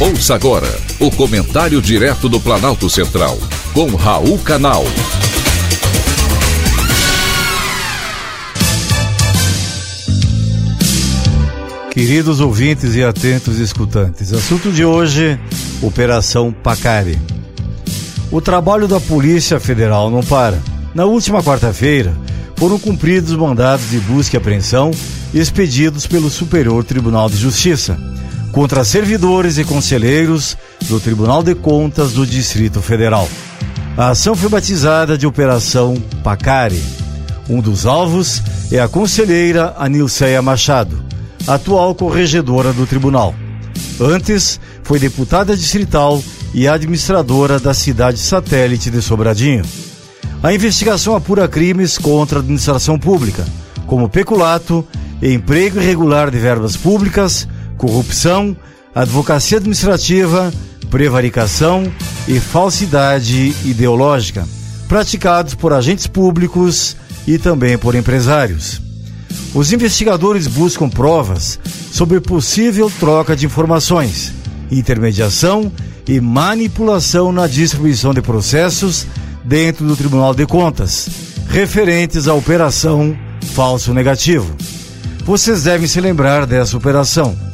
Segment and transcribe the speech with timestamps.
[0.00, 0.68] Ouça agora
[1.00, 3.36] o comentário direto do Planalto Central,
[3.74, 4.84] com Raul Canal.
[11.90, 15.36] Queridos ouvintes e atentos escutantes, assunto de hoje:
[15.82, 17.18] Operação Pacari.
[18.30, 20.60] O trabalho da Polícia Federal não para.
[20.94, 22.16] Na última quarta-feira,
[22.54, 24.92] foram cumpridos mandados de busca e apreensão
[25.34, 27.98] expedidos pelo Superior Tribunal de Justiça
[28.52, 30.56] contra servidores e conselheiros
[30.88, 33.28] do Tribunal de Contas do Distrito Federal.
[33.96, 36.82] A ação foi batizada de Operação Pacari.
[37.48, 41.02] Um dos alvos é a conselheira Anilceia Machado,
[41.46, 43.34] atual corregedora do tribunal.
[44.00, 46.22] Antes, foi deputada distrital
[46.54, 49.64] e administradora da cidade satélite de Sobradinho.
[50.42, 53.44] A investigação apura crimes contra a administração pública,
[53.86, 54.86] como peculato,
[55.20, 58.54] emprego irregular de verbas públicas, corrupção,
[58.94, 60.52] advocacia administrativa,
[60.90, 61.90] prevaricação
[62.26, 64.46] e falsidade ideológica,
[64.88, 68.82] praticados por agentes públicos e também por empresários.
[69.54, 71.58] Os investigadores buscam provas
[71.90, 74.32] sobre possível troca de informações,
[74.70, 75.72] intermediação
[76.06, 79.06] e manipulação na distribuição de processos
[79.44, 81.08] dentro do Tribunal de Contas,
[81.48, 83.16] referentes à operação
[83.54, 84.54] falso negativo.
[85.24, 87.47] Vocês devem se lembrar dessa operação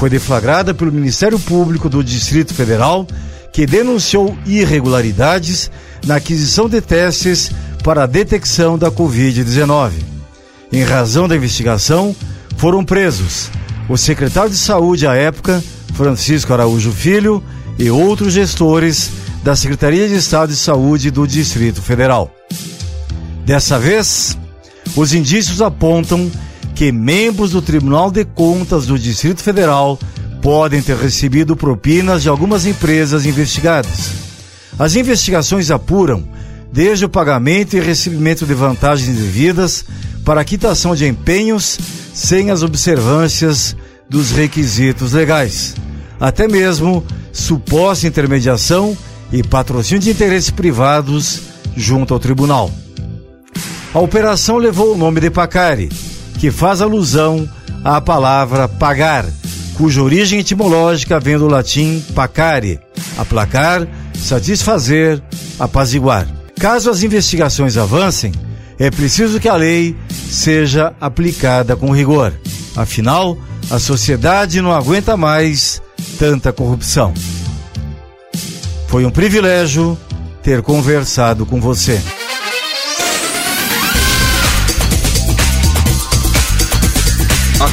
[0.00, 3.06] foi deflagrada pelo Ministério Público do Distrito Federal,
[3.52, 5.70] que denunciou irregularidades
[6.06, 7.52] na aquisição de testes
[7.84, 9.90] para a detecção da Covid-19.
[10.72, 12.16] Em razão da investigação,
[12.56, 13.50] foram presos
[13.90, 15.62] o secretário de Saúde à época,
[15.92, 17.44] Francisco Araújo Filho,
[17.78, 19.10] e outros gestores
[19.44, 22.34] da Secretaria de Estado de Saúde do Distrito Federal.
[23.44, 24.38] Dessa vez,
[24.96, 26.30] os indícios apontam
[26.80, 29.98] que membros do Tribunal de Contas do Distrito Federal
[30.40, 34.12] podem ter recebido propinas de algumas empresas investigadas.
[34.78, 36.26] As investigações apuram
[36.72, 39.84] desde o pagamento e recebimento de vantagens indevidas
[40.24, 41.78] para quitação de empenhos
[42.14, 43.76] sem as observâncias
[44.08, 45.74] dos requisitos legais,
[46.18, 48.96] até mesmo suposta intermediação
[49.30, 51.42] e patrocínio de interesses privados
[51.76, 52.72] junto ao tribunal.
[53.92, 55.90] A operação levou o nome de Pacari,
[56.40, 57.46] que faz alusão
[57.84, 59.26] à palavra pagar,
[59.74, 62.80] cuja origem etimológica vem do latim pacare,
[63.18, 65.22] aplacar, satisfazer,
[65.58, 66.26] apaziguar.
[66.58, 68.32] Caso as investigações avancem,
[68.78, 69.94] é preciso que a lei
[70.30, 72.32] seja aplicada com rigor.
[72.74, 73.36] Afinal,
[73.70, 75.82] a sociedade não aguenta mais
[76.18, 77.12] tanta corrupção.
[78.88, 79.96] Foi um privilégio
[80.42, 82.00] ter conversado com você.